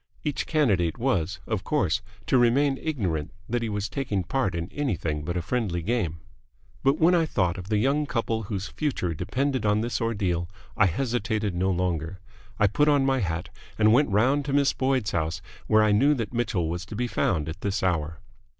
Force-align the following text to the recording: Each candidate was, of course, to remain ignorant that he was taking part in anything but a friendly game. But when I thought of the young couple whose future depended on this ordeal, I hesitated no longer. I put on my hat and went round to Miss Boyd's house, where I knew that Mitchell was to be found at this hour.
Each 0.23 0.47
candidate 0.47 0.97
was, 0.97 1.39
of 1.45 1.63
course, 1.63 2.01
to 2.25 2.39
remain 2.39 2.79
ignorant 2.81 3.29
that 3.47 3.61
he 3.61 3.69
was 3.69 3.87
taking 3.87 4.23
part 4.23 4.55
in 4.55 4.67
anything 4.71 5.23
but 5.23 5.37
a 5.37 5.43
friendly 5.43 5.83
game. 5.83 6.21
But 6.81 6.97
when 6.97 7.13
I 7.13 7.27
thought 7.27 7.59
of 7.59 7.69
the 7.69 7.77
young 7.77 8.07
couple 8.07 8.41
whose 8.41 8.67
future 8.69 9.13
depended 9.13 9.63
on 9.63 9.81
this 9.81 10.01
ordeal, 10.01 10.49
I 10.75 10.87
hesitated 10.87 11.53
no 11.53 11.69
longer. 11.69 12.19
I 12.57 12.65
put 12.65 12.87
on 12.87 13.05
my 13.05 13.19
hat 13.19 13.49
and 13.77 13.93
went 13.93 14.09
round 14.09 14.43
to 14.45 14.53
Miss 14.53 14.73
Boyd's 14.73 15.11
house, 15.11 15.39
where 15.67 15.83
I 15.83 15.91
knew 15.91 16.15
that 16.15 16.33
Mitchell 16.33 16.67
was 16.67 16.83
to 16.87 16.95
be 16.95 17.05
found 17.05 17.47
at 17.47 17.61
this 17.61 17.83
hour. 17.83 18.21